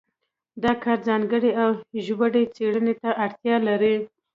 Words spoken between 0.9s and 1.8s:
ځانګړې او